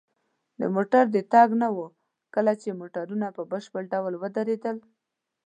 د 0.59 0.61
موټرو 0.75 1.11
د 1.15 1.17
تګ 1.33 1.49
نه 1.61 1.69
وه، 1.75 1.87
کله 2.35 2.51
چې 2.61 2.77
موټرونه 2.79 3.27
په 3.35 3.41
بشپړ 3.51 3.83
ډول 3.93 4.13
ودرېدل. 4.17 4.77